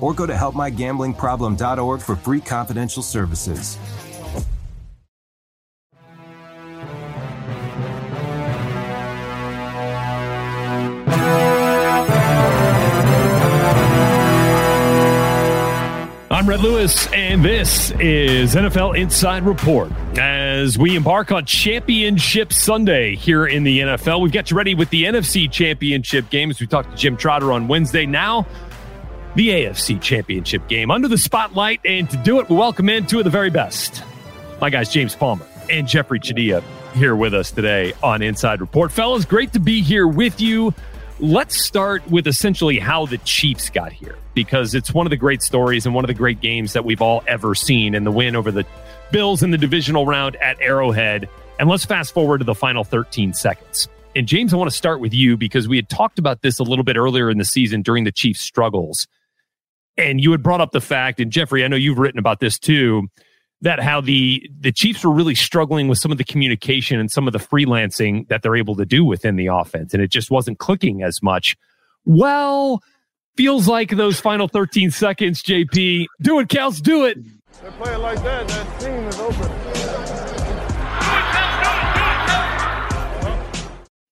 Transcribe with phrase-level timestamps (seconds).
[0.00, 3.78] or go to helpmygamblingproblem.org for free confidential services.
[16.38, 19.90] I'm Rhett Lewis, and this is NFL Inside Report.
[20.16, 24.88] As we embark on Championship Sunday here in the NFL, we've got you ready with
[24.90, 28.06] the NFC Championship game as we talked to Jim Trotter on Wednesday.
[28.06, 28.46] Now,
[29.38, 33.18] the AFC Championship game under the spotlight, and to do it, we welcome in two
[33.18, 34.02] of the very best.
[34.60, 36.60] My guys, James Palmer and Jeffrey Chadiha,
[36.94, 38.90] here with us today on Inside Report.
[38.90, 40.74] Fellas, great to be here with you.
[41.20, 45.40] Let's start with essentially how the Chiefs got here because it's one of the great
[45.40, 48.34] stories and one of the great games that we've all ever seen and the win
[48.34, 48.66] over the
[49.12, 51.28] Bills in the divisional round at Arrowhead.
[51.60, 53.86] And let's fast forward to the final 13 seconds.
[54.16, 56.64] And James, I want to start with you because we had talked about this a
[56.64, 59.06] little bit earlier in the season during the Chiefs' struggles.
[59.98, 62.58] And you had brought up the fact, and Jeffrey, I know you've written about this
[62.58, 63.08] too,
[63.60, 67.26] that how the the Chiefs were really struggling with some of the communication and some
[67.26, 70.58] of the freelancing that they're able to do within the offense, and it just wasn't
[70.58, 71.56] clicking as much.
[72.04, 72.80] Well,
[73.36, 76.06] feels like those final 13 seconds, JP.
[76.22, 77.18] Do it, Kels, do it.
[77.62, 79.50] They play it like that, that team is open.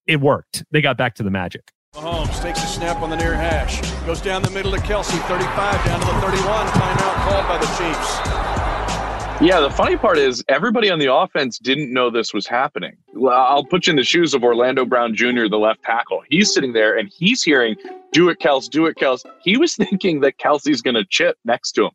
[0.07, 0.65] It worked.
[0.71, 1.73] They got back to the magic.
[1.97, 5.85] Mahomes takes a snap on the near hash, goes down the middle to Kelce, 35
[5.87, 6.67] down to the 31.
[6.67, 9.41] Timeout called by the Chiefs.
[9.41, 12.99] Yeah, the funny part is everybody on the offense didn't know this was happening.
[13.31, 16.23] I'll put you in the shoes of Orlando Brown Jr., the left tackle.
[16.29, 17.77] He's sitting there and he's hearing,
[18.13, 19.25] do it, Kels, do it, Kels.
[19.43, 21.93] He was thinking that Kelce's going to chip next to him.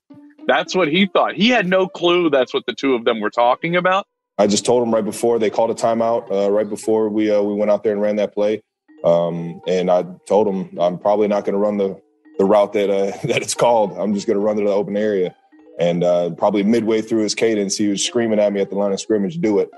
[0.47, 1.35] That's what he thought.
[1.35, 4.07] He had no clue that's what the two of them were talking about.
[4.39, 7.43] I just told him right before they called a timeout, uh, right before we uh,
[7.43, 8.63] we went out there and ran that play.
[9.03, 11.99] Um, and I told him I'm probably not going to run the
[12.37, 13.97] the route that uh, that it's called.
[13.97, 15.35] I'm just going to run to the open area.
[15.79, 18.91] And uh, probably midway through his cadence, he was screaming at me at the line
[18.91, 19.71] of scrimmage, "Do it!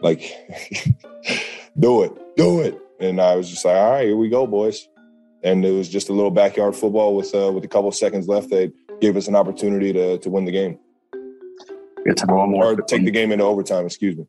[0.00, 0.20] Like,
[1.78, 4.88] do it, do it!" And I was just like, "All right, here we go, boys."
[5.42, 8.48] And it was just a little backyard football with uh, with a couple seconds left.
[8.48, 10.78] They gave us an opportunity to to win the game.
[12.06, 12.72] Get to one more.
[12.72, 13.86] Or take the game into overtime.
[13.86, 14.26] Excuse me.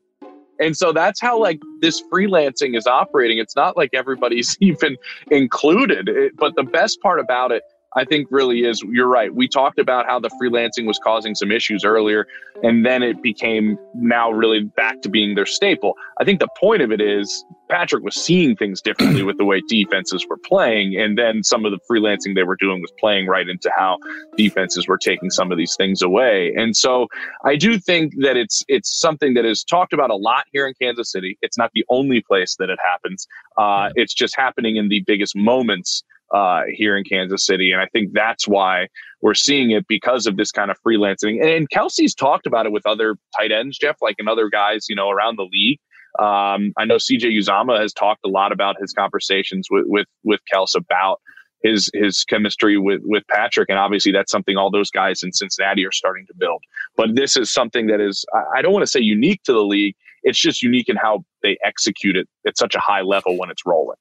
[0.60, 3.38] And so that's how like this freelancing is operating.
[3.38, 4.96] It's not like everybody's even
[5.30, 6.08] included.
[6.08, 7.62] It, but the best part about it,
[7.94, 9.34] I think, really is you're right.
[9.34, 12.26] We talked about how the freelancing was causing some issues earlier,
[12.62, 15.94] and then it became now really back to being their staple.
[16.20, 19.62] I think the point of it is Patrick was seeing things differently with the way
[19.68, 23.48] defenses were playing, and then some of the freelancing they were doing was playing right
[23.48, 23.98] into how
[24.36, 26.52] defenses were taking some of these things away.
[26.56, 27.08] And so
[27.44, 30.74] I do think that it's it's something that is talked about a lot here in
[30.80, 31.38] Kansas City.
[31.40, 33.26] It's not the only place that it happens.
[33.56, 37.72] Uh, it's just happening in the biggest moments uh, here in Kansas City.
[37.72, 38.88] And I think that's why
[39.20, 41.44] we're seeing it because of this kind of freelancing.
[41.44, 44.96] And Kelce's talked about it with other tight ends, Jeff, like and other guys, you
[44.96, 45.78] know, around the league.
[46.18, 50.40] Um, I know CJ Uzomah has talked a lot about his conversations with with with
[50.52, 51.20] Kels about
[51.62, 55.84] his his chemistry with with Patrick, and obviously that's something all those guys in Cincinnati
[55.84, 56.62] are starting to build.
[56.96, 58.24] But this is something that is
[58.56, 59.94] I don't want to say unique to the league.
[60.22, 63.66] It's just unique in how they execute it at such a high level when it's
[63.66, 63.96] rolling.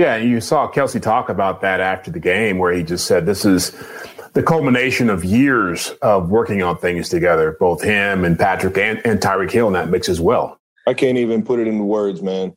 [0.00, 3.44] Yeah, you saw Kelce talk about that after the game, where he just said, "This
[3.44, 3.70] is
[4.32, 9.20] the culmination of years of working on things together, both him and Patrick and, and
[9.20, 10.58] Tyreek Hill in that mix as well.
[10.86, 12.54] I can't even put it into words, man.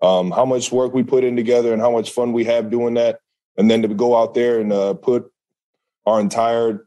[0.00, 2.94] Um, how much work we put in together and how much fun we have doing
[2.94, 3.20] that.
[3.58, 5.30] And then to go out there and uh, put
[6.06, 6.86] our entire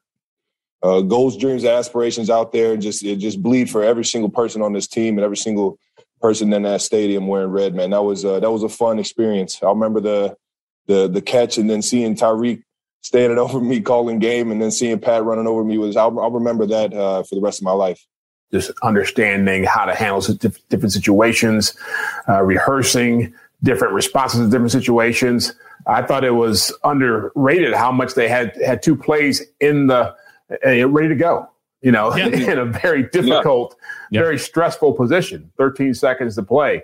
[0.82, 4.74] uh, goals, dreams, aspirations out there and just just bleed for every single person on
[4.74, 5.78] this team and every single
[6.22, 7.90] person in that stadium wearing red, man.
[7.90, 9.62] That was uh, that was a fun experience.
[9.62, 10.38] I remember the
[10.88, 12.64] the the catch and then seeing Tyreek
[13.02, 16.32] standing over me calling game and then seeing Pat running over me was I'll, I'll
[16.32, 18.06] remember that uh, for the rest of my life.
[18.52, 20.22] Just understanding how to handle
[20.70, 21.74] different situations,
[22.28, 23.34] uh, rehearsing
[23.64, 25.54] different responses to different situations.
[25.88, 30.14] I thought it was underrated how much they had had two plays in the
[30.66, 31.51] uh, ready to go.
[31.82, 32.28] You know, yeah.
[32.52, 33.76] in a very difficult,
[34.12, 34.22] yeah.
[34.22, 35.52] very stressful position.
[35.58, 36.84] 13 seconds to play.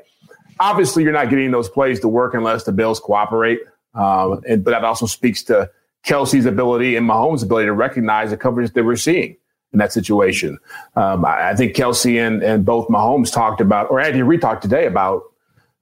[0.59, 3.59] Obviously, you're not getting those plays to work unless the Bills cooperate.
[3.93, 5.69] Um, and, but that also speaks to
[6.05, 9.37] Kelce's ability and Mahomes' ability to recognize the coverage that we're seeing
[9.73, 10.57] in that situation.
[10.95, 14.61] Um, I, I, think Kelce and, and both Mahomes talked about, or Andy Reid talked
[14.61, 15.23] today about,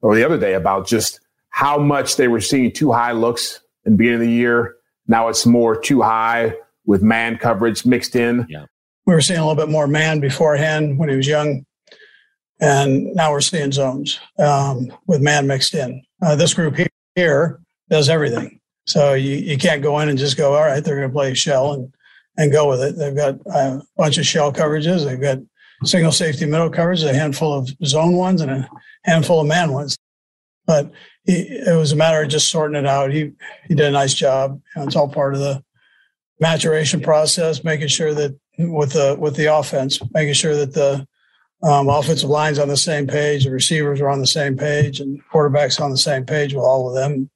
[0.00, 1.20] or the other day about just
[1.50, 4.76] how much they were seeing two high looks in the beginning of the year.
[5.06, 6.54] Now it's more two high
[6.84, 8.46] with man coverage mixed in.
[8.48, 8.66] Yeah.
[9.06, 11.64] We were seeing a little bit more man beforehand when he was young.
[12.60, 16.02] And now we're seeing zones um, with man mixed in.
[16.22, 16.76] Uh, this group
[17.14, 17.60] here
[17.90, 18.60] does everything.
[18.86, 21.34] So you, you can't go in and just go, all right, they're going to play
[21.34, 21.92] shell and,
[22.36, 22.96] and go with it.
[22.96, 25.04] They've got a bunch of shell coverages.
[25.04, 25.38] They've got
[25.84, 28.68] single safety middle coverage, a handful of zone ones and a
[29.04, 29.96] handful of man ones.
[30.66, 30.90] But
[31.24, 33.12] he, it was a matter of just sorting it out.
[33.12, 33.32] He,
[33.68, 34.60] he did a nice job.
[34.74, 35.62] And it's all part of the
[36.40, 41.06] maturation process, making sure that with the, with the offense, making sure that the
[41.62, 45.20] um, offensive lines on the same page, the receivers are on the same page, and
[45.32, 47.30] quarterbacks on the same page with all of them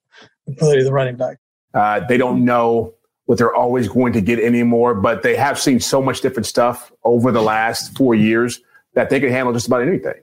[0.51, 1.39] including the running back.
[1.75, 2.95] Uh, they don't know
[3.27, 6.93] what they're always going to get anymore, but they have seen so much different stuff
[7.05, 8.61] over the last four years
[8.95, 10.15] that they can handle just about anything.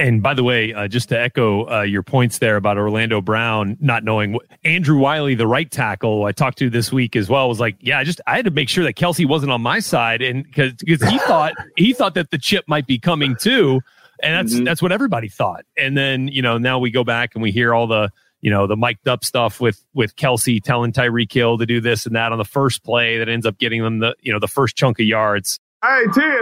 [0.00, 3.76] And by the way, uh, just to echo uh, your points there about Orlando Brown
[3.80, 7.50] not knowing what, Andrew Wylie, the right tackle, I talked to this week as well,
[7.50, 9.78] was like, "Yeah, I just I had to make sure that Kelce wasn't on my
[9.78, 13.82] side, and because he thought he thought that the chip might be coming too,
[14.22, 14.64] and that's mm-hmm.
[14.64, 15.66] that's what everybody thought.
[15.76, 18.10] And then you know now we go back and we hear all the
[18.40, 22.06] you know, the mic'd up stuff with with Kelce telling Tyreek Hill to do this
[22.06, 24.48] and that on the first play that ends up getting them the you know the
[24.48, 25.60] first chunk of yards.
[25.84, 26.40] Hey, ten,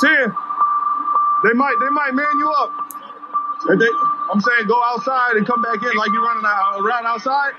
[0.00, 0.32] ten.
[1.44, 2.70] They might they might man you up.
[3.68, 3.86] They,
[4.32, 7.52] I'm saying go outside and come back in like you're running around outside.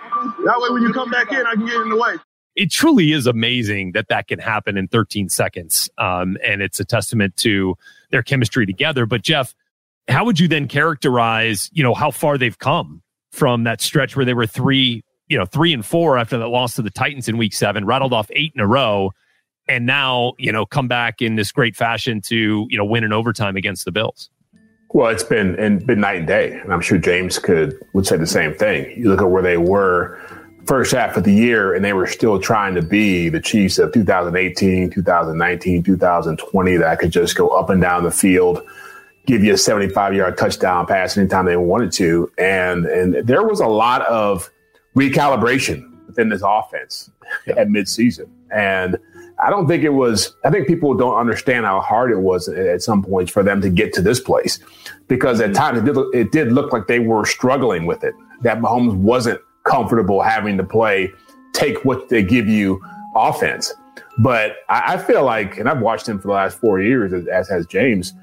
[0.45, 2.15] That way, when you come back in, I can get in the way.
[2.55, 6.85] It truly is amazing that that can happen in 13 seconds, um, and it's a
[6.85, 7.75] testament to
[8.11, 9.05] their chemistry together.
[9.05, 9.55] But Jeff,
[10.07, 13.01] how would you then characterize, you know, how far they've come
[13.31, 16.75] from that stretch where they were three, you know, three and four after that loss
[16.75, 19.11] to the Titans in week seven, rattled off eight in a row,
[19.67, 23.13] and now, you know, come back in this great fashion to, you know, win in
[23.13, 24.29] overtime against the Bills.
[24.89, 26.51] Well, it's been and been night and day.
[26.51, 28.93] And I'm sure James could would say the same thing.
[28.97, 30.19] You look at where they were
[30.67, 33.91] first half of the year and they were still trying to be the Chiefs of
[33.91, 38.61] 2018, 2019, 2020 that could just go up and down the field
[39.25, 42.31] give you a 75 yard touchdown pass anytime they wanted to.
[42.37, 44.49] And, and there was a lot of
[44.95, 47.09] recalibration within this offense
[47.47, 47.55] yeah.
[47.55, 48.29] at midseason.
[48.53, 48.97] And
[49.39, 52.81] I don't think it was, I think people don't understand how hard it was at
[52.81, 54.59] some points for them to get to this place
[55.07, 58.59] because at times it did, it did look like they were struggling with it, that
[58.59, 61.11] Mahomes wasn't comfortable having to play,
[61.53, 62.81] take what they give you
[63.15, 63.73] offense.
[64.19, 67.27] But I, I feel like, and I've watched him for the last four years, as,
[67.27, 68.13] as has James,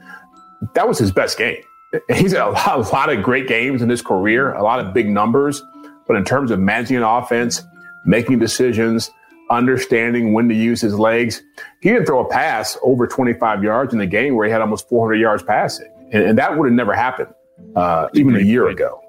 [0.74, 1.62] that was his best game.
[2.14, 4.94] He's had a lot, a lot of great games in his career, a lot of
[4.94, 5.62] big numbers.
[6.06, 7.62] But in terms of managing an offense,
[8.04, 9.10] making decisions,
[9.50, 11.42] understanding when to use his legs,
[11.80, 14.88] he didn't throw a pass over 25 yards in the game where he had almost
[14.88, 15.90] 400 yards passing.
[16.12, 17.34] And, and that would have never happened
[17.76, 19.00] uh, even a year ago,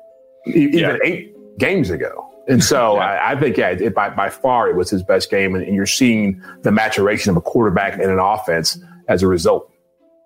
[0.48, 0.98] even yeah.
[1.04, 2.28] eight games ago.
[2.48, 3.02] And so yeah.
[3.02, 5.56] I, I, think, yeah, it, by, by far it was his best game.
[5.56, 9.72] And, and you're seeing the maturation of a quarterback and an offense as a result.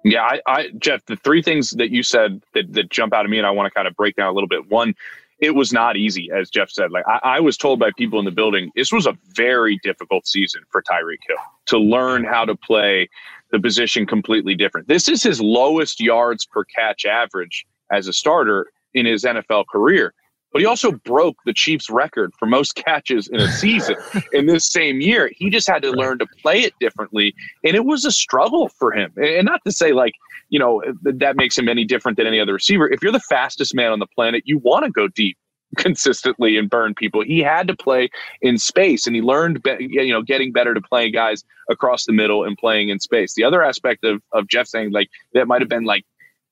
[0.03, 3.29] Yeah, I, I, Jeff, the three things that you said that, that jump out at
[3.29, 4.69] me, and I want to kind of break down a little bit.
[4.69, 4.93] One,
[5.39, 6.91] it was not easy, as Jeff said.
[6.91, 10.27] Like I, I, was told by people in the building, this was a very difficult
[10.27, 11.37] season for Tyreek Hill
[11.67, 13.09] to learn how to play
[13.51, 14.87] the position completely different.
[14.87, 20.13] This is his lowest yards per catch average as a starter in his NFL career
[20.55, 23.97] but he also broke the Chiefs' record for most catches in a season
[24.31, 25.29] in this same year.
[25.35, 27.35] He just had to learn to play it differently,
[27.65, 29.11] and it was a struggle for him.
[29.17, 30.13] And not to say like
[30.47, 32.89] you know that makes him any different than any other receiver.
[32.89, 35.37] If you're the fastest man on the planet, you want to go deep
[35.75, 37.21] consistently and burn people.
[37.21, 38.07] He had to play
[38.41, 42.13] in space, and he learned, be, you know, getting better to playing guys across the
[42.13, 43.33] middle and playing in space.
[43.33, 46.05] The other aspect of of Jeff saying like that might have been like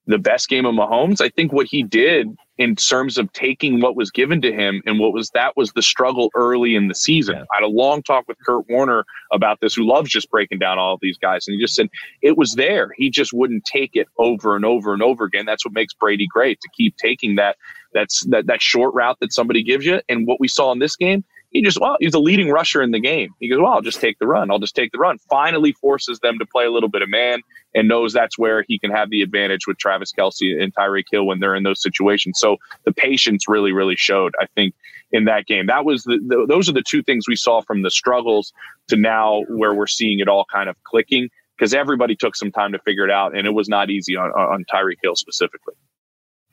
[0.06, 1.22] the best game of Mahomes.
[1.22, 5.00] I think what he did in terms of taking what was given to him and
[5.00, 7.36] what was that was the struggle early in the season.
[7.36, 10.78] I had a long talk with Kurt Warner about this, who loves just breaking down
[10.78, 11.48] all of these guys.
[11.48, 11.90] And he just said
[12.22, 12.92] it was there.
[12.98, 15.46] He just wouldn't take it over and over and over again.
[15.46, 17.58] That's what makes Brady great to keep taking that
[17.94, 20.02] that's that that short route that somebody gives you.
[20.10, 22.92] And what we saw in this game, he just well, he's the leading rusher in
[22.92, 23.30] the game.
[23.40, 24.52] He goes, well, I'll just take the run.
[24.52, 25.18] I'll just take the run.
[25.30, 27.42] Finally forces them to play a little bit of man
[27.76, 31.26] and knows that's where he can have the advantage with Travis Kelce and Tyreek Hill
[31.26, 32.40] when they're in those situations.
[32.40, 34.34] So the patience really, really showed.
[34.40, 34.76] I think
[35.14, 35.68] in that game.
[35.68, 38.52] That was the, the, those are the two things we saw from the struggles
[38.90, 42.72] to now where we're seeing it all kind of clicking because everybody took some time
[42.74, 45.76] to figure it out and it was not easy on, on Tyreek Hill specifically.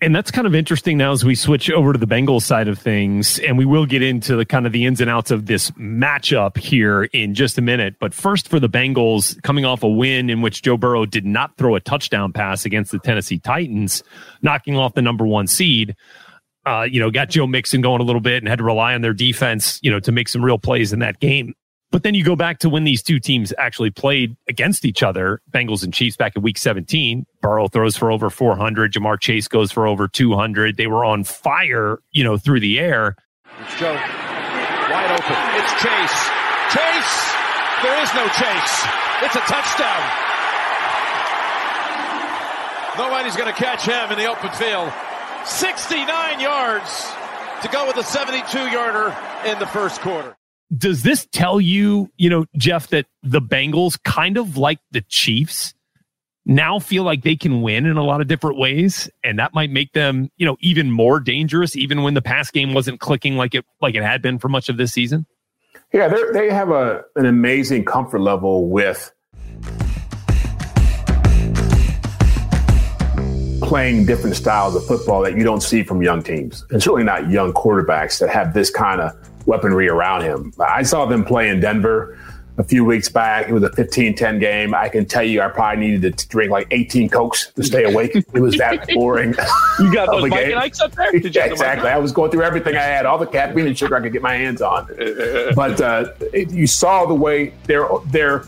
[0.02, 2.78] And that's kind of interesting now as we switch over to the Bengals side of
[2.78, 3.38] things.
[3.40, 6.56] And we will get into the kind of the ins and outs of this matchup
[6.56, 7.96] here in just a minute.
[8.00, 11.58] But first, for the Bengals, coming off a win in which Joe Burrow did not
[11.58, 14.02] throw a touchdown pass against the Tennessee Titans,
[14.40, 15.94] knocking off the number one seed.
[16.64, 19.02] Uh, you know, got Joe Mixon going a little bit and had to rely on
[19.02, 21.54] their defense, you know, to make some real plays in that game.
[21.92, 25.42] But then you go back to when these two teams actually played against each other,
[25.50, 27.26] Bengals and Chiefs back in week 17.
[27.42, 28.92] Burrow throws for over 400.
[28.92, 30.76] Ja'Marr Chase goes for over 200.
[30.76, 33.16] They were on fire, you know, through the air.
[33.60, 35.36] It's Joe wide open.
[35.58, 36.20] It's Chase.
[36.74, 37.16] Chase.
[37.82, 38.76] There is no Chase.
[39.22, 40.02] It's a touchdown.
[42.98, 44.92] Nobody's going to catch him in the open field.
[45.44, 47.10] 69 yards
[47.62, 49.16] to go with a 72 yarder
[49.46, 50.36] in the first quarter
[50.76, 55.74] does this tell you, you know, Jeff, that the Bengals kind of like the Chiefs
[56.46, 59.70] now feel like they can win in a lot of different ways, and that might
[59.70, 63.54] make them, you know, even more dangerous, even when the pass game wasn't clicking like
[63.54, 65.26] it like it had been for much of this season?
[65.92, 69.12] Yeah, they have a an amazing comfort level with
[73.62, 77.28] playing different styles of football that you don't see from young teams, and certainly not
[77.28, 80.52] young quarterbacks that have this kind of weaponry around him.
[80.60, 82.18] I saw them play in Denver
[82.60, 83.48] a few weeks back.
[83.48, 84.74] It was a 15-10 game.
[84.74, 88.14] I can tell you I probably needed to drink like 18 Cokes to stay awake.
[88.32, 89.34] It was that boring.
[89.78, 91.14] you got those Mike and Ike's up there?
[91.26, 91.88] yeah, exactly.
[91.88, 94.22] I was going through everything I had, all the caffeine and sugar I could get
[94.22, 94.86] my hands on.
[95.56, 98.44] but uh, it, you saw the way their their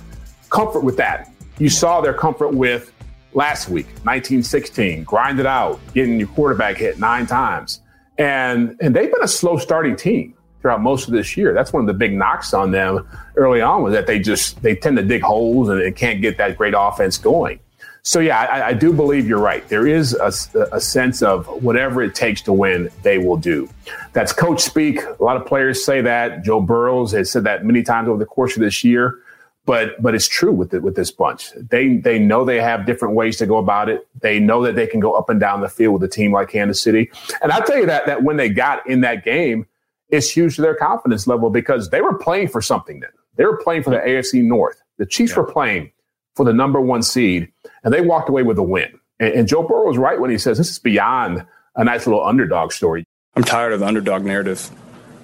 [0.51, 1.33] comfort with that.
[1.59, 2.93] You saw their comfort with
[3.35, 7.81] last week, 1916, grind it out, getting your quarterback hit nine times.
[8.19, 11.53] And and they've been a slow starting team throughout most of this year.
[11.53, 14.75] That's one of the big knocks on them early on was that they just they
[14.75, 17.59] tend to dig holes and, and can't get that great offense going.
[18.05, 19.67] So yeah, I, I do believe you're right.
[19.69, 20.33] There is a,
[20.73, 23.69] a, sense of whatever it takes to win, they will do.
[24.13, 25.01] That's coach speak.
[25.05, 26.43] A lot of players say that.
[26.43, 29.21] Joe Burrows has said that many times over the course of this year.
[29.65, 31.53] But but it's true with with this bunch.
[31.55, 34.09] They they know they have different ways to go about it.
[34.21, 36.49] They know that they can go up and down the field with a team like
[36.49, 37.13] Kansas City.
[37.41, 39.69] And I'll tell you that that when they got in that game,
[40.13, 43.11] it's huge to their confidence level because they were playing for something then.
[43.37, 44.81] They were playing for the AFC North.
[44.99, 45.39] The Chiefs yeah.
[45.39, 45.91] were playing
[46.37, 47.51] for the number one seed,
[47.83, 49.01] and they walked away with a win.
[49.19, 51.45] And, and Joe Burrow was right when he says this is beyond
[51.77, 53.05] a nice little underdog story.
[53.35, 54.71] I'm tired of the underdog narrative,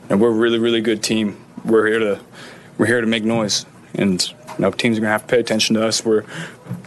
[0.09, 1.37] and we're a really, really good team.
[1.65, 2.21] We're here to
[2.79, 5.77] we're here to make noise, and you know, teams are gonna have to pay attention
[5.77, 6.03] to us.
[6.03, 6.25] We're,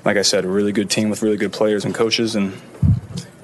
[0.04, 2.60] like I said, a really good team with really good players and coaches, and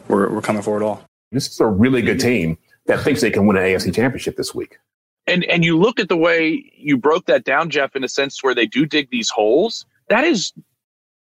[0.07, 1.03] we're we're coming for it all.
[1.31, 4.55] This is a really good team that thinks they can win an AFC championship this
[4.55, 4.79] week.
[5.27, 8.41] And and you look at the way you broke that down, Jeff, in a sense
[8.41, 9.85] where they do dig these holes.
[10.07, 10.53] That is,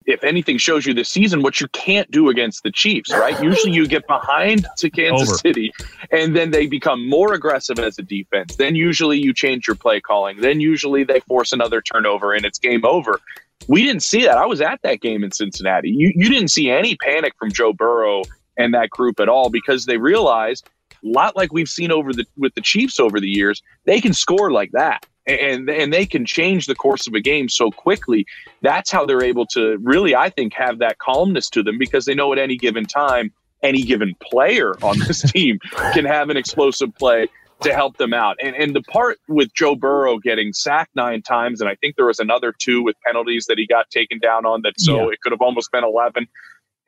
[0.05, 3.13] if anything, shows you this season what you can't do against the Chiefs.
[3.13, 3.41] Right?
[3.41, 5.38] Usually, you get behind to Kansas Over.
[5.38, 5.71] City,
[6.12, 8.57] and then they become more aggressive as a defense.
[8.57, 10.41] Then usually you change your play calling.
[10.41, 13.21] Then usually they force another turnover, and it's game over.
[13.69, 14.38] We didn't see that.
[14.38, 15.89] I was at that game in Cincinnati.
[15.89, 18.24] You you didn't see any panic from Joe Burrow
[18.57, 20.69] and that group at all because they realized
[21.05, 24.51] lot like we've seen over the with the Chiefs over the years, they can score
[24.51, 25.05] like that.
[25.27, 28.25] And and they can change the course of a game so quickly.
[28.62, 32.13] That's how they're able to really, I think, have that calmness to them because they
[32.13, 33.31] know at any given time,
[33.63, 35.59] any given player on this team
[35.93, 37.27] can have an explosive play
[37.62, 38.38] to help them out.
[38.41, 42.05] And and the part with Joe Burrow getting sacked nine times, and I think there
[42.05, 45.13] was another two with penalties that he got taken down on that so yeah.
[45.13, 46.27] it could have almost been eleven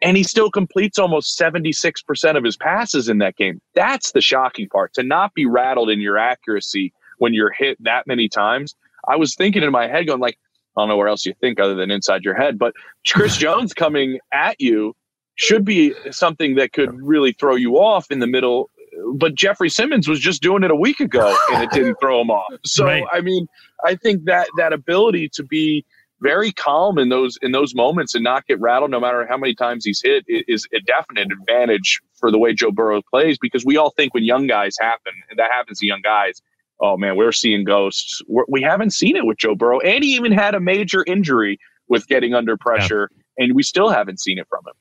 [0.01, 3.61] and he still completes almost 76% of his passes in that game.
[3.73, 8.05] That's the shocking part to not be rattled in your accuracy when you're hit that
[8.05, 8.75] many times.
[9.07, 10.37] I was thinking in my head, going like,
[10.75, 12.73] I don't know where else you think other than inside your head, but
[13.07, 14.95] Chris Jones coming at you
[15.35, 18.69] should be something that could really throw you off in the middle
[19.13, 22.29] but Jeffrey Simmons was just doing it a week ago and it didn't throw him
[22.29, 22.51] off.
[22.65, 23.03] So Right.
[23.11, 23.47] I mean,
[23.85, 25.85] I think that that ability to be
[26.21, 29.53] very calm in those in those moments and not get rattled no matter how many
[29.53, 33.77] times he's hit is a definite advantage for the way Joe Burrow plays because we
[33.77, 36.41] all think when young guys happen and that happens to young guys
[36.79, 38.21] oh man we're seeing ghosts.
[38.27, 41.59] We're, we haven't seen it with Joe Burrow and he even had a major injury
[41.87, 44.73] with getting under pressure and we still haven't seen it from him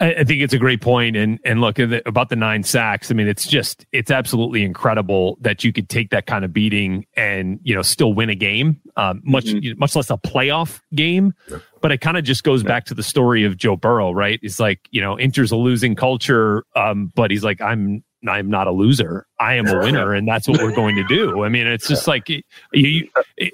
[0.00, 2.64] I, I think it's a great point, and and look at the, about the nine
[2.64, 3.10] sacks.
[3.10, 7.06] I mean, it's just it's absolutely incredible that you could take that kind of beating
[7.16, 11.32] and you know still win a game, um, much much less a playoff game.
[11.80, 14.40] But it kind of just goes back to the story of Joe Burrow, right?
[14.42, 18.66] It's like you know enters a losing culture, um, but he's like I'm I'm not
[18.66, 19.26] a loser.
[19.38, 21.44] I am a winner, and that's what we're going to do.
[21.44, 23.08] I mean, it's just like you, you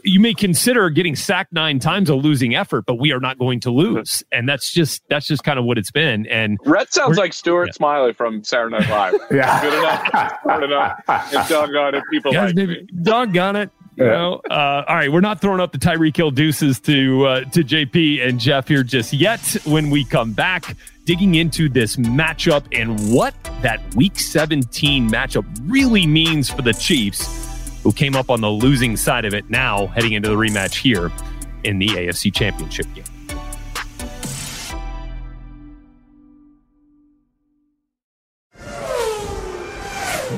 [0.04, 3.60] you may consider getting sacked nine times a losing effort, but we are not going
[3.60, 6.26] to lose, and that's just that's just kind of what it's been.
[6.26, 9.20] And Rhett sounds like Stuart Smalley from Saturday Night Live.
[9.30, 9.60] Yeah.
[9.62, 10.38] Good enough.
[10.44, 11.00] Good enough.
[11.08, 13.02] And doggone it, people guys, like maybe me.
[13.02, 13.70] doggone it.
[13.96, 17.44] You know, uh, all right, we're not throwing up the Tyreek Hill deuces to uh,
[17.50, 19.40] to JP and Jeff here just yet.
[19.64, 20.74] When we come back,
[21.10, 27.82] digging into this matchup and what that Week 17 matchup really means for the Chiefs,
[27.82, 29.50] who came up on the losing side of it.
[29.50, 31.10] Now heading into the rematch here
[31.64, 33.02] in the AFC Championship game.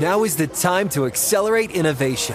[0.00, 2.34] Now is the time to accelerate innovation.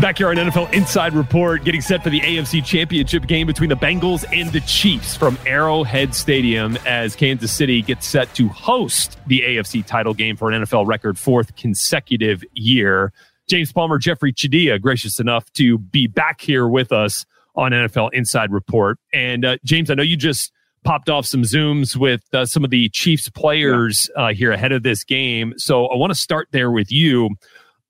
[0.00, 3.74] Back here on NFL Inside Report, getting set for the AFC Championship game between the
[3.74, 9.40] Bengals and the Chiefs from Arrowhead Stadium as Kansas City gets set to host the
[9.40, 13.12] AFC title game for an NFL record fourth consecutive year.
[13.48, 18.52] James Palmer, Jeffrey Chadiha, gracious enough to be back here with us on NFL Inside
[18.52, 19.00] Report.
[19.12, 20.52] And uh, James, I know you just
[20.84, 24.84] popped off some Zooms with uh, some of the Chiefs players uh, here ahead of
[24.84, 25.54] this game.
[25.56, 27.30] So I want to start there with you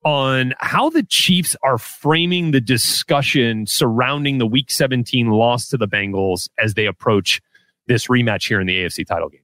[0.09, 5.87] on how the Chiefs are framing the discussion surrounding the Week 17 loss to the
[5.87, 7.43] Bengals as they approach
[7.89, 9.43] this rematch here in the AFC title game.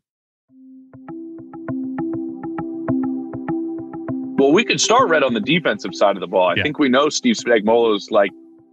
[4.39, 6.49] Well, we could start right on the defensive side of the ball.
[6.49, 6.63] I Yeah.
[6.63, 8.31] think we know Steve Spagnuolo's like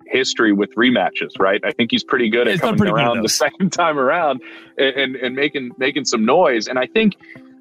[0.08, 1.60] history with rematches, right?
[1.66, 4.42] I think he's pretty good at He's coming pretty around the second time around
[4.78, 6.68] and, and and making making some noise.
[6.70, 7.16] And I think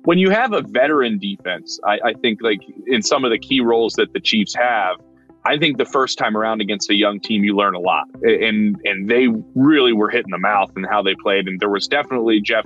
[0.05, 3.61] when you have a veteran defense, I, I think like in some of the key
[3.61, 4.97] roles that the Chiefs have,
[5.45, 8.05] I think the first time around against a young team, you learn a lot.
[8.23, 11.49] And and they really were hitting the mouth and how they played.
[11.49, 12.65] And there was definitely Jeff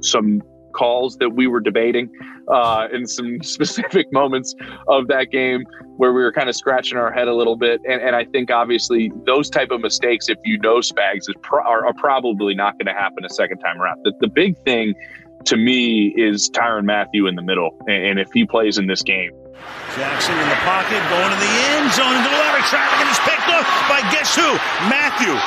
[0.00, 0.42] some
[0.76, 2.10] calls that we were debating
[2.48, 4.54] uh, in some specific moments
[4.88, 5.64] of that game
[5.96, 7.80] where we were kind of scratching our head a little bit.
[7.88, 11.64] And, and I think obviously those type of mistakes, if you know Spags, is pro-
[11.64, 14.00] are, are, probably not going to happen a second time around.
[14.04, 14.94] The, the big thing
[15.46, 19.30] to me is Tyrann Mathieu in the middle, and, if he plays in this game.
[19.94, 23.18] Jackson in the pocket, going to the end zone, into the ladder traffic, and is
[23.20, 24.46] picked up by guess who?
[24.90, 25.38] Mathieu.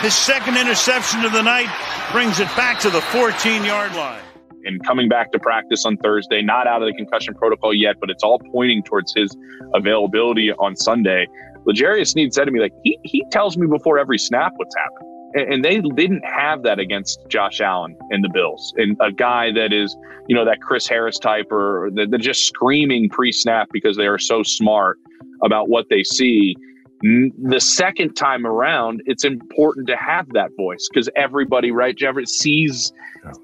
[0.00, 1.68] His second interception of the night
[2.12, 4.22] brings it back to the 14 yard line.
[4.64, 8.10] And coming back to practice on Thursday, not out of the concussion protocol yet, but
[8.10, 9.30] it's all pointing towards his
[9.74, 11.26] availability on Sunday.
[11.66, 15.15] L'Jarius Sneed said to me, like, he, he tells me before every snap what's happening
[15.36, 19.72] and they didn't have that against Josh Allen and the Bills, and a guy that
[19.72, 19.96] is,
[20.28, 24.42] you know, that Chris Harris type, or they're just screaming pre-snap because they are so
[24.42, 24.98] smart
[25.42, 26.56] about what they see.
[27.02, 32.92] The second time around, it's important to have that voice because everybody, right, Jeffrey, sees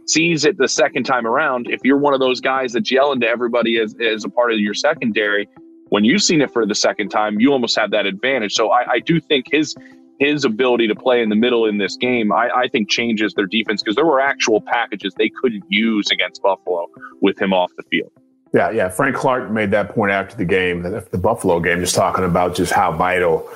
[0.06, 1.66] sees it the second time around.
[1.68, 4.58] If you're one of those guys that's yelling to everybody as, as a part of
[4.58, 5.48] your secondary,
[5.92, 8.54] when you've seen it for the second time, you almost have that advantage.
[8.54, 9.76] So I, I do think his
[10.18, 13.44] his ability to play in the middle in this game, I, I think changes their
[13.44, 16.86] defense because there were actual packages they couldn't use against Buffalo
[17.20, 18.10] with him off the field.
[18.54, 18.88] Yeah, yeah.
[18.88, 22.54] Frank Clark made that point after the game, the, the Buffalo game, just talking about
[22.54, 23.46] just how vital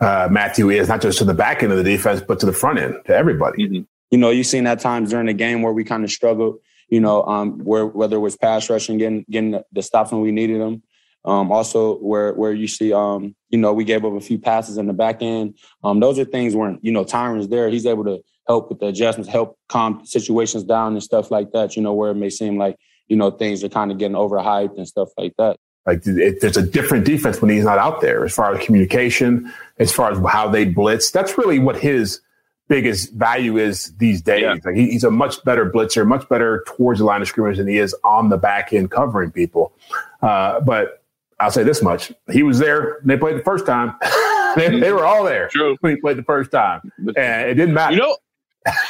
[0.00, 2.52] uh, Mathieu is, not just to the back end of the defense, but to the
[2.54, 3.62] front end, to everybody.
[3.62, 3.82] Mm-hmm.
[4.10, 7.00] You know, you've seen that times during the game where we kind of struggled, you
[7.00, 10.32] know, um, where whether it was pass rushing, getting getting the, the stops when we
[10.32, 10.82] needed them,
[11.24, 14.76] um, also, where where you see, um, you know, we gave up a few passes
[14.76, 15.56] in the back end.
[15.82, 17.70] Um, those are things where you know Tyrann's there.
[17.70, 21.76] He's able to help with the adjustments, help calm situations down and stuff like that.
[21.76, 22.76] You know, where it may seem like
[23.08, 25.56] you know things are kind of getting overhyped and stuff like that.
[25.86, 29.52] Like it, there's a different defense when he's not out there, as far as communication,
[29.78, 31.10] as far as how they blitz.
[31.10, 32.20] That's really what his
[32.68, 34.42] biggest value is these days.
[34.42, 34.56] Yeah.
[34.64, 37.68] Like he, he's a much better blitzer, much better towards the line of scrimmage than
[37.68, 39.72] he is on the back end covering people.
[40.22, 41.03] Uh, but
[41.44, 43.00] I'll say this much: he was there.
[43.04, 43.94] They played the first time.
[44.56, 45.76] they, they, were all there True.
[45.80, 46.80] when he played the first time,
[47.16, 47.94] and it didn't matter.
[47.94, 48.16] You know,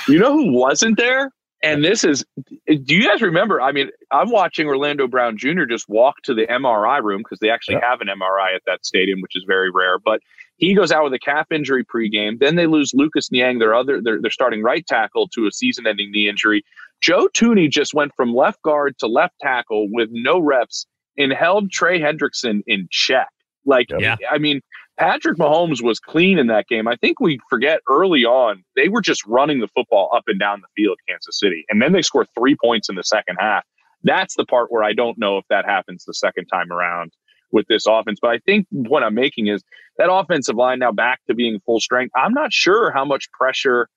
[0.08, 1.30] you know who wasn't there?
[1.64, 2.22] And this is,
[2.66, 3.60] do you guys remember?
[3.60, 5.64] I mean, I'm watching Orlando Brown Jr.
[5.64, 9.22] just walk to the MRI room because they actually have an MRI at that stadium,
[9.22, 9.98] which is very rare.
[9.98, 10.20] But
[10.58, 12.38] he goes out with a calf injury pregame.
[12.38, 16.12] Then they lose Lucas Niang, their other, their, their starting right tackle, to a season-ending
[16.12, 16.62] knee injury.
[17.00, 21.70] Joe Thuney just went from left guard to left tackle with no reps and held
[21.70, 23.28] Trey Hendrickson in check.
[23.64, 24.16] Like, yeah.
[24.30, 24.60] I mean,
[24.98, 26.86] Patrick Mahomes was clean in that game.
[26.86, 30.60] I think we forget early on, they were just running the football up and down
[30.60, 31.64] the field, Kansas City.
[31.68, 33.64] And then they score three points in the second half.
[34.02, 37.12] That's the part where I don't know if that happens the second time around
[37.50, 38.18] with this offense.
[38.20, 39.62] But I think what I'm making is
[39.96, 42.12] that offensive line now back to being full strength.
[42.14, 43.88] I'm not sure how much pressure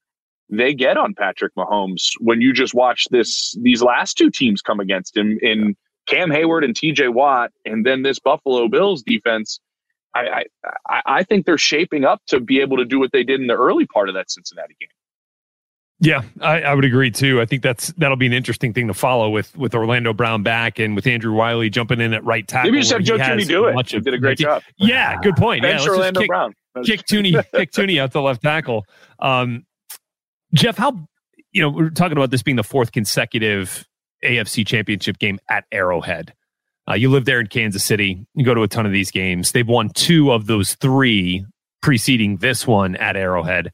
[0.49, 4.79] they get on Patrick Mahomes when you just watch this these last two teams come
[4.79, 5.75] against him in
[6.07, 9.59] Cam Heyward and TJ Watt, and then this Buffalo Bills defense,
[10.15, 10.45] I,
[10.87, 13.47] I, I think they're shaping up to be able to do what they did in
[13.47, 14.89] the early part of that Cincinnati game.
[15.99, 17.41] Yeah, I, I, would agree too.
[17.41, 20.77] I think that's that'll be an interesting thing to follow with with Orlando Brown back
[20.77, 22.69] and with Andrew Wylie jumping in at right tackle.
[22.69, 23.73] Maybe just have Joe Thuney do it.
[23.73, 24.61] Much of, did a great job.
[24.77, 25.63] Yeah, good point.
[25.63, 26.53] Bench yeah, Orlando kick, Brown.
[26.85, 28.85] kick Thuney, kick Thuney out to left tackle.
[29.17, 29.65] Um,
[30.53, 31.07] Jeff, how
[31.51, 33.87] you know we're talking about this being the fourth consecutive
[34.23, 36.33] AFC championship game at Arrowhead.
[36.89, 38.25] Uh, you live there in Kansas City.
[38.33, 39.51] You go to a ton of these games.
[39.51, 41.45] They've won two of those three
[41.81, 43.71] preceding this one at Arrowhead.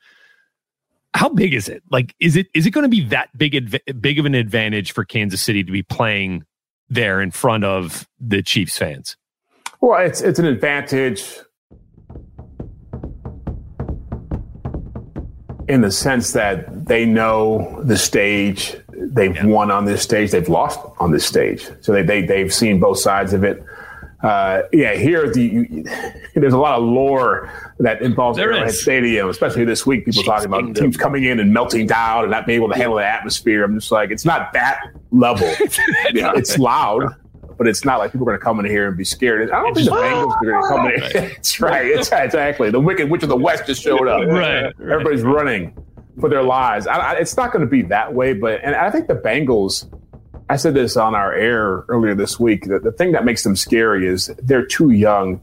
[1.14, 1.84] How big is it?
[1.92, 4.94] Like, is it is it going to be that big adv- big of an advantage
[4.94, 6.44] for Kansas City to be playing
[6.90, 9.16] there in front of the Chiefs fans?
[9.80, 11.24] Well, it's it's an advantage
[15.68, 18.76] in the sense that they know the stage
[19.12, 19.46] they've yeah.
[19.46, 21.68] won on this stage, they've lost on this stage.
[21.82, 23.64] So they, they they've seen both sides of it.
[24.22, 25.84] Uh, yeah, here the you,
[26.36, 28.82] there's a lot of lore that involves there Arrowhead is.
[28.82, 30.06] Stadium, especially this week.
[30.06, 30.84] People Jeez, talking about kingdom.
[30.84, 33.66] teams coming in and melting down and not being able to handle the atmosphere.
[33.66, 35.48] I'm just like, it's not that level.
[36.14, 37.14] yeah, it's loud,
[37.58, 39.52] but it's not like people are going to come in here and be scared.
[39.52, 41.02] I don't think the Bengals are going to come in.
[41.12, 41.36] Here.
[41.38, 41.86] It's right.
[41.86, 44.26] It's exactly the Wicked Witch of the West just showed up.
[44.26, 44.74] right, right.
[44.80, 45.76] Everybody's running
[46.20, 46.88] for their lives.
[46.88, 49.92] I, I, it's not going to be that way, but and I think the Bengals.
[50.50, 52.66] I said this on our air earlier this week.
[52.66, 55.42] That the thing that makes them scary is they're too young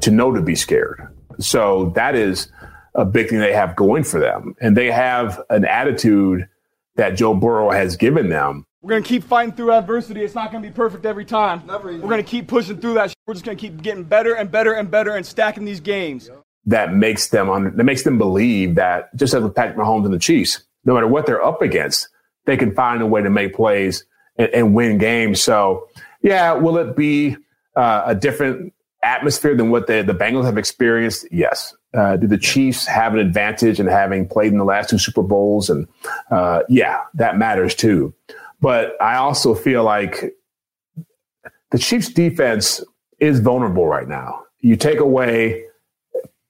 [0.00, 1.14] to know to be scared.
[1.38, 2.50] So that is
[2.94, 6.48] a big thing they have going for them, and they have an attitude
[6.96, 8.64] that Joe Burrow has given them.
[8.80, 10.22] We're going to keep fighting through adversity.
[10.22, 11.62] It's not going to be perfect every time.
[11.66, 13.12] Never We're going to keep pushing through that.
[13.26, 16.30] We're just going to keep getting better and better and better and stacking these games
[16.68, 20.18] that makes them that makes them believe that just as with Patrick Mahomes and the
[20.18, 22.08] Chiefs, no matter what they're up against,
[22.44, 24.04] they can find a way to make plays
[24.36, 25.42] and, and win games.
[25.42, 25.88] So,
[26.22, 27.36] yeah, will it be
[27.74, 31.26] uh, a different atmosphere than what the, the Bengals have experienced?
[31.30, 31.74] Yes.
[31.94, 35.22] Uh, do the Chiefs have an advantage in having played in the last two Super
[35.22, 35.70] Bowls?
[35.70, 35.88] And
[36.30, 38.14] uh, yeah, that matters too.
[38.60, 40.34] But I also feel like
[41.70, 42.84] the Chiefs' defense
[43.20, 44.42] is vulnerable right now.
[44.60, 45.64] You take away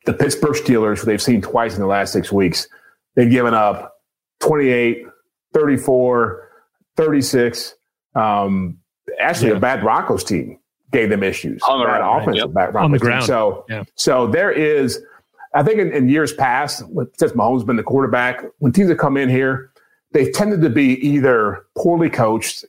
[0.08, 2.66] the Pittsburgh Steelers, who they've seen twice in the last six weeks,
[3.14, 4.00] they've given up
[4.40, 5.04] 28,
[5.52, 6.48] 34,
[6.96, 7.74] 36.
[8.14, 8.78] Um,
[9.20, 9.56] actually, yeah.
[9.56, 10.58] a bad Broncos team
[10.92, 11.60] gave them issues.
[11.68, 12.54] On the bad right, offensive yep.
[12.54, 13.20] bad Broncos On the team.
[13.20, 13.84] So, Yeah.
[13.96, 14.98] so there is,
[15.54, 16.78] I think in, in years past,
[17.18, 19.70] since Mahomes has been the quarterback, when teams have come in here,
[20.12, 22.64] they've tended to be either poorly coached,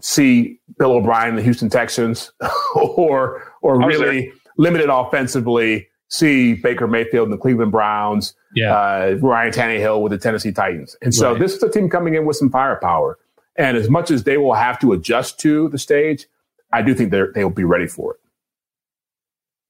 [0.00, 2.30] see Bill O'Brien, the Houston Texans,
[2.76, 8.72] or or really limited offensively, see Baker Mayfield and the Cleveland Browns, Yeah.
[8.74, 10.96] uh, Ryan Tannehill with the Tennessee Titans.
[11.02, 11.40] And so Right.
[11.40, 13.18] this is a team coming in with some firepower.
[13.56, 16.26] And as much as they will have to adjust to the stage,
[16.72, 18.14] I do think they're, they'll be ready for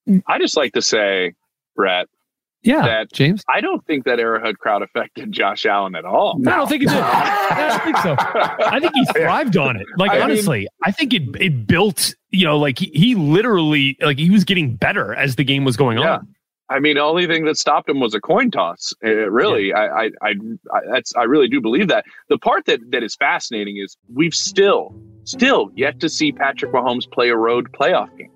[0.06, 0.22] it.
[0.26, 1.32] I just like to say,
[1.76, 2.08] Rhett,
[2.62, 3.42] Yeah, that James.
[3.48, 6.38] I don't think that Arrowhead crowd affected Josh Allen at all.
[6.46, 6.98] I don't think it did.
[7.00, 8.16] I don't think so.
[8.18, 9.86] I think he thrived on it.
[9.96, 12.14] Like I mean- honestly, I think it it built.
[12.30, 15.76] You know, like he, he literally like he was getting better as the game was
[15.76, 16.16] going Yeah.
[16.16, 16.33] on.
[16.70, 18.94] I mean, the only thing that stopped him was a coin toss.
[19.04, 20.30] Uh, really, I, I, I,
[20.72, 22.04] I, that's, I really do believe that.
[22.28, 27.10] The part that, that is fascinating is we've still, still yet to see Patrick Mahomes
[27.10, 28.30] play a road playoff game.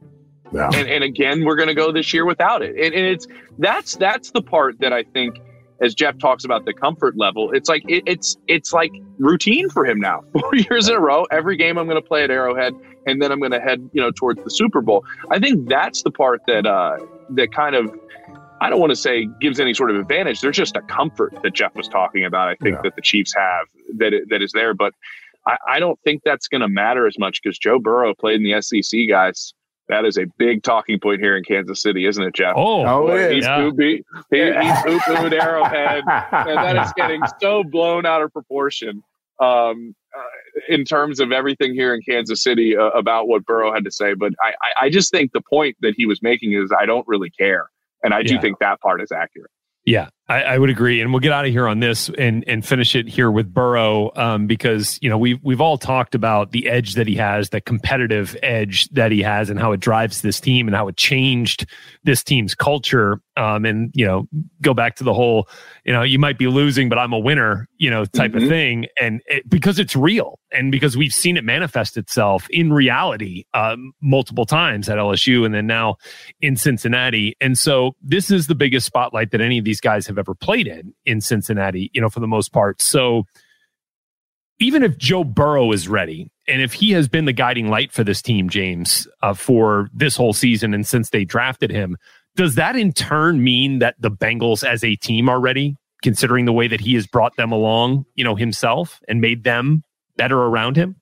[0.52, 0.70] Yeah.
[0.74, 2.70] And, and again, we're going to go this year without it.
[2.70, 3.26] And, and it's
[3.58, 5.40] that's that's the part that I think,
[5.80, 9.84] as Jeff talks about the comfort level, it's like it, it's it's like routine for
[9.86, 10.22] him now.
[10.32, 12.74] Four years in a row, every game I'm going to play at Arrowhead,
[13.06, 15.04] and then I'm going to head you know towards the Super Bowl.
[15.30, 16.98] I think that's the part that uh,
[17.30, 17.94] that kind of
[18.60, 20.40] I don't want to say gives any sort of advantage.
[20.40, 22.48] There's just a comfort that Jeff was talking about.
[22.48, 22.82] I think Yeah.
[22.82, 23.66] that the Chiefs have
[23.98, 24.94] that that is there, but
[25.46, 28.42] I, I don't think that's going to matter as much because Joe Burrow played in
[28.42, 29.54] the SEC, guys.
[29.88, 32.52] That is a big talking point here in Kansas City, isn't it, Jeff?
[32.56, 33.46] Oh, Oh, it He's is.
[33.46, 33.56] yeah.
[33.56, 39.02] poo he, he's poo pooed Arrowhead, and that is getting so blown out of proportion
[39.40, 40.20] um, uh,
[40.68, 44.12] in terms of everything here in Kansas City uh, about what Burrow had to say.
[44.14, 47.06] But I, I, I just think the point that he was making is I don't
[47.08, 47.70] really care,
[48.02, 48.40] and I do Yeah.
[48.40, 49.50] think that part is accurate.
[49.86, 52.64] Yeah, I, I would agree, and we'll get out of here on this and and
[52.64, 56.68] finish it here with Burrow, um, because you know we've we've all talked about the
[56.68, 60.38] edge that he has, the competitive edge that he has, and how it drives this
[60.38, 61.66] team and how it changed
[62.04, 63.20] this team's culture.
[63.38, 64.28] Um, and you know,
[64.62, 65.48] go back to the whole,
[65.84, 68.48] you know, you might be losing, but I'm a winner, you know, type of Mhm.
[68.48, 73.44] thing, and it, because it's real, and because we've seen it manifest itself in reality
[73.54, 75.96] um, multiple times at LSU, and then now
[76.40, 77.36] in Cincinnati.
[77.40, 80.66] And so this is the biggest spotlight that any of these guys have ever played
[80.66, 82.82] in in Cincinnati, you know, for the most part.
[82.82, 83.24] So
[84.58, 88.04] even if Joe Burrow is ready and if he has been the guiding light for
[88.04, 91.96] this team, James, uh, for this whole season and since they drafted him,
[92.36, 96.52] does that in turn mean that the Bengals as a team are ready, considering the
[96.52, 99.82] way that he has brought them along, you know, himself and made them
[100.16, 100.96] better around him?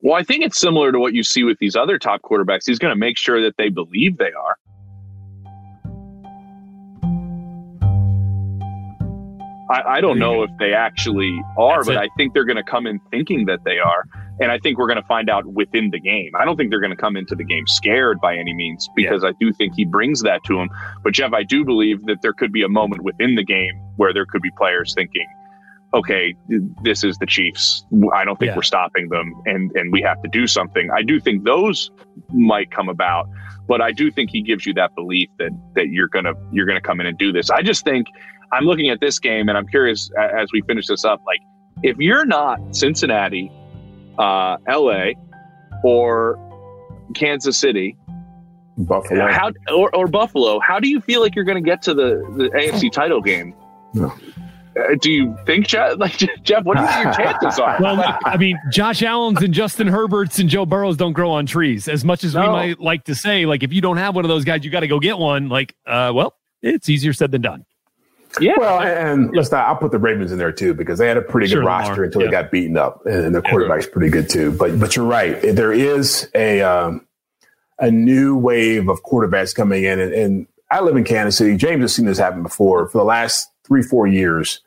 [0.00, 2.66] Well, I think it's similar to what you see with these other top quarterbacks.
[2.66, 4.56] He's going to make sure that they believe they are.
[9.70, 11.98] I, I don't know if they actually are, That's but it.
[11.98, 14.04] I think they're going to come in thinking that they are.
[14.40, 16.32] And I think we're going to find out within the game.
[16.38, 19.24] I don't think they're going to come into the game scared by any means because
[19.24, 20.68] I do think he brings that to him.
[21.02, 24.12] But Jeff, I do believe that there could be a moment within the game where
[24.12, 25.26] there could be players thinking,
[25.94, 26.34] okay,
[26.82, 27.84] this is the Chiefs.
[28.12, 28.56] I don't think Yeah.
[28.56, 30.90] we're stopping them and, and we have to do something.
[30.90, 31.92] I do think those
[32.32, 33.28] might come about,
[33.68, 36.66] but I do think he gives you that belief that, that you're going to, you're
[36.66, 37.48] going to come in and do this.
[37.48, 38.08] I just think
[38.54, 41.40] I'm looking at this game and I'm curious as we finish this up, like
[41.82, 43.50] if you're not Cincinnati,
[44.18, 45.10] uh, LA
[45.82, 46.38] or
[47.14, 47.96] Kansas City,
[48.78, 49.30] Buffalo.
[49.30, 52.22] how or, or Buffalo, how do you feel like you're going to get to the,
[52.36, 53.54] the AFC title game?
[53.92, 54.12] No.
[54.76, 55.96] Uh, do you think, Jeff?
[55.98, 57.78] Like Jeff, what do you think your chances are?
[57.80, 61.88] Well, I mean, Josh Allen's and Justin Herbert's and Joe Burrows don't grow on trees.
[61.88, 64.28] As much as we might like to say, like if you don't have one of
[64.28, 65.48] those guys, you got to go get one.
[65.48, 67.64] Like, uh, well, it's easier said than done.
[68.40, 71.16] Yeah, Well, and let's not, I'll put the Ravens in there too because they had
[71.16, 71.80] a pretty Sure, good Lamar.
[71.88, 72.26] roster until Yeah.
[72.28, 74.52] they got beaten up, and their quarterback's pretty good too.
[74.52, 77.06] But but you're right, there is a um,
[77.78, 81.56] a new wave of quarterbacks coming in, and, and I live in Kansas City.
[81.56, 84.60] James has seen this happen before for the last three four years.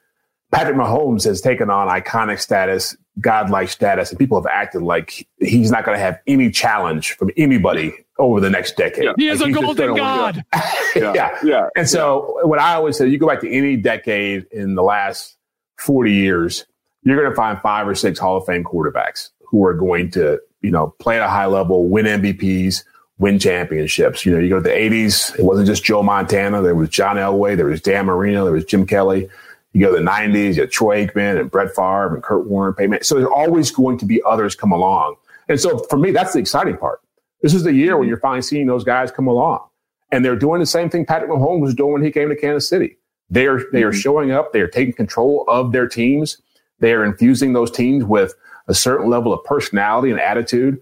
[0.52, 5.72] Patrick Mahomes has taken on iconic status, godlike status, and people have acted like he's
[5.72, 9.04] not going to have any challenge from anybody over the next decade.
[9.06, 9.14] Yeah.
[9.18, 10.46] He is Like, a he's golden gonna- god.
[10.96, 11.38] yeah.
[11.44, 11.70] yeah.
[11.76, 15.38] And so, what I always say, you go back to any decade in the last
[15.78, 16.66] 40 years,
[17.04, 20.40] you're going to find five or six Hall of Fame quarterbacks who are going to,
[20.62, 22.84] you know, play at a high level, win MVPs,
[23.20, 24.26] win championships.
[24.26, 26.62] You know, you go to the 80s, it wasn't just Joe Montana.
[26.62, 29.30] There was John Elway, there was Dan Marino, there was Jim Kelly.
[29.74, 32.74] You go to the 90s, you had Troy Aikman and Brett Favre and Kurt Warner,
[32.74, 33.04] Peyton.
[33.04, 35.16] So there's always going to be others come along.
[35.48, 37.00] And so for me, that's the exciting part.
[37.42, 39.68] This is the year when you're finally seeing those guys come along.
[40.12, 42.68] And they're doing the same thing Patrick Mahomes was doing when he came to Kansas
[42.68, 42.98] City.
[43.30, 44.00] They are they are mm-hmm.
[44.00, 44.54] showing up.
[44.54, 46.42] They are taking control of their teams.
[46.80, 48.34] They are infusing those teams with
[48.68, 50.82] a certain level of personality and attitude.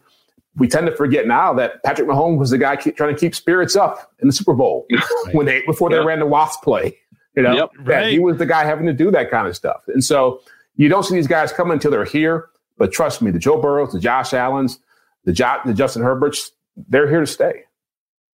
[0.57, 3.35] We tend to forget now that Patrick Mahomes was the guy keep, trying to keep
[3.35, 4.85] spirits up in the Super Bowl
[5.31, 6.97] when they before they ran the Wasp play.
[7.35, 8.11] You know, yep, right.
[8.11, 9.81] he was the guy having to do that kind of stuff.
[9.87, 10.39] And so
[10.77, 12.49] you don't see these guys coming until they're here.
[12.77, 14.79] But trust me, the Joe Burrows, the Josh Allens,
[15.25, 16.51] the, jo- the Justin Herberts,
[16.87, 17.63] they're here to stay.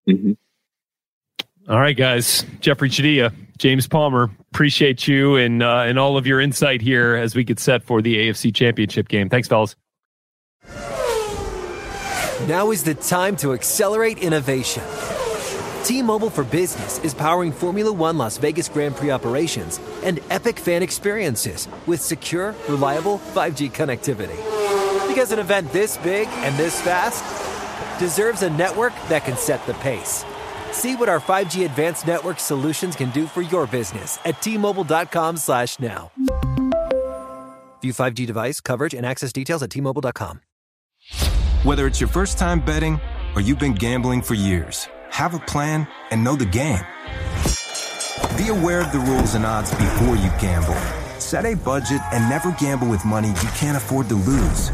[0.07, 0.33] Mm-hmm.
[1.69, 2.45] All right, guys.
[2.59, 7.35] Jeffrey Chadiha, James Palmer, appreciate you and uh, and all of your insight here as
[7.35, 9.29] we get set for the AFC Championship game.
[9.29, 9.75] Thanks, fellas.
[12.47, 14.83] Now is the time to accelerate innovation.
[15.83, 20.81] T-Mobile for Business is powering Formula One Las Vegas Grand Prix operations and epic fan
[20.81, 24.60] experiences with secure, reliable 5G connectivity.
[25.11, 27.21] Because an event this big and this fast
[27.99, 30.23] deserves a network that can set the pace.
[30.71, 35.77] See what our 5G advanced network solutions can do for your business at T-Mobile.com slash
[35.79, 36.13] now.
[37.81, 40.39] View 5G device coverage and access details at T-Mobile.com.
[41.63, 42.97] Whether it's your first time betting
[43.35, 46.85] or you've been gambling for years, have a plan and know the game.
[48.37, 50.79] Be aware of the rules and odds before you gamble.
[51.19, 54.71] Set a budget and never gamble with money you can't afford to lose.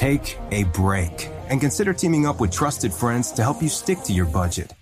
[0.00, 4.14] Take a break and consider teaming up with trusted friends to help you stick to
[4.14, 4.72] your budget.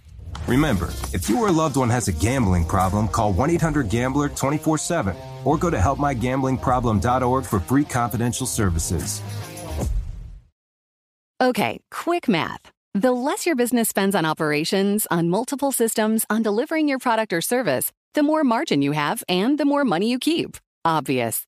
[0.46, 4.28] Remember, if you or a loved one has a gambling problem, call 1 800 Gambler
[4.28, 9.20] 24 7 or go to helpmygamblingproblem.org for free confidential services.
[11.40, 12.70] Okay, quick math.
[12.94, 17.40] The less your business spends on operations, on multiple systems, on delivering your product or
[17.40, 20.58] service, the more margin you have and the more money you keep.
[20.84, 21.47] Obvious.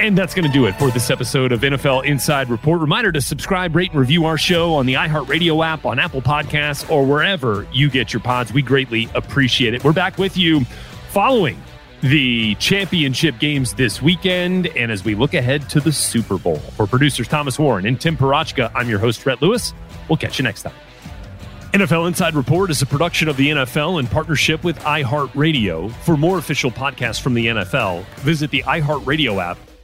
[0.00, 2.80] And that's going to do it for this episode of NFL Inside Report.
[2.80, 6.88] Reminder to subscribe, rate, and review our show on the iHeartRadio app, on Apple Podcasts,
[6.88, 8.52] or wherever you get your pods.
[8.52, 9.82] We greatly appreciate it.
[9.82, 10.64] We're back with you
[11.10, 11.60] following
[12.00, 16.58] the championship games this weekend and as we look ahead to the Super Bowl.
[16.58, 19.74] For producers Thomas Warren and Tim Parochka, I'm your host, Rhett Lewis.
[20.08, 20.74] We'll catch you next time.
[21.72, 25.90] NFL Inside Report is a production of the NFL in partnership with iHeartRadio.
[25.90, 29.58] For more official podcasts from the NFL, visit the iHeartRadio app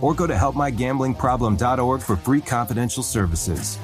[0.00, 3.78] or go to helpmygamblingproblem.org for free confidential services.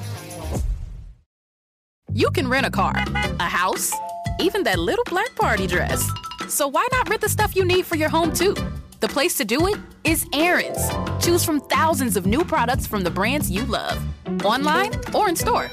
[2.13, 2.95] You can rent a car,
[3.39, 3.93] a house,
[4.39, 6.09] even that little black party dress.
[6.47, 8.55] So why not rent the stuff you need for your home too?
[8.99, 10.89] The place to do it is Aaron's.
[11.23, 14.03] Choose from thousands of new products from the brands you love,
[14.43, 15.69] online or in store.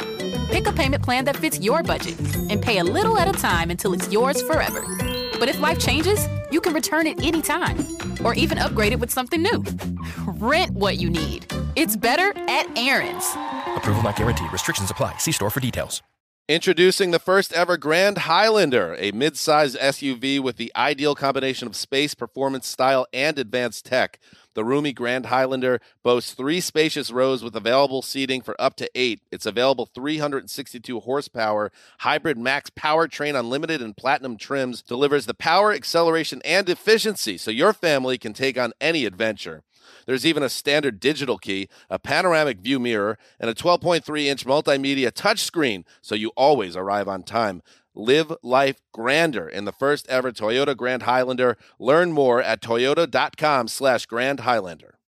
[0.51, 2.19] Pick a payment plan that fits your budget
[2.51, 4.85] and pay a little at a time until it's yours forever.
[5.39, 7.79] But if life changes, you can return it anytime
[8.25, 9.65] or even upgrade it with something new.
[10.27, 11.53] Rent what you need.
[11.77, 13.25] It's better at Aaron's.
[13.77, 14.53] Approval not guaranteed.
[14.53, 15.19] Restrictions apply.
[15.19, 16.03] See store for details.
[16.47, 22.15] Introducing the first ever Grand Highlander, a mid-sized SUV with the ideal combination of space,
[22.15, 24.21] performance, style, and advanced tech.
[24.55, 29.21] The roomy Grand Highlander boasts three spacious rows with available seating for up to eight.
[29.33, 36.41] Its available 362 horsepower hybrid max powertrain unlimited and platinum trims delivers the power, acceleration,
[36.45, 39.63] and efficiency so your family can take on any adventure.
[40.07, 45.11] There's even a standard digital key, a panoramic view mirror, and a 12.3 inch multimedia
[45.11, 47.63] touchscreen, so you always arrive on time.
[47.95, 51.57] Live life grander in the first ever Toyota Grand Highlander.
[51.79, 54.99] Learn more at toyota.com slash Grand Highlander.